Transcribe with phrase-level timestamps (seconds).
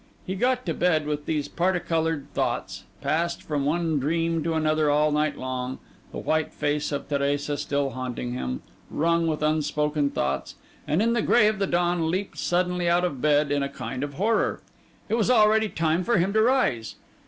[0.25, 4.89] He got to bed with these parti coloured thoughts; passed from one dream to another
[4.89, 5.77] all night long,
[6.11, 10.55] the white face of Teresa still haunting him, wrung with unspoken thoughts;
[10.87, 14.03] and in the grey of the dawn, leaped suddenly out of bed, in a kind
[14.03, 14.59] of horror.
[15.07, 16.95] It was already time for him to rise.